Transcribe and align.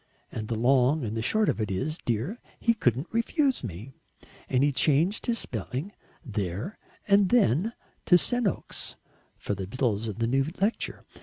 And 0.31 0.47
the 0.47 0.55
long 0.55 1.03
and 1.05 1.15
the 1.15 1.21
short 1.21 1.47
of 1.47 1.61
it 1.61 1.69
is, 1.69 1.99
dear, 1.99 2.39
he 2.59 2.73
couldn't 2.73 3.05
refuse 3.11 3.63
me, 3.63 3.93
and 4.49 4.63
he 4.63 4.71
changed 4.71 5.27
his 5.27 5.37
spelling 5.37 5.91
there 6.25 6.79
and 7.07 7.29
then 7.29 7.73
to 8.07 8.17
Senoks 8.17 8.95
for 9.37 9.53
the 9.53 9.67
bills 9.67 10.07
of 10.07 10.17
the 10.17 10.25
new 10.25 10.43
lecture. 10.59 11.05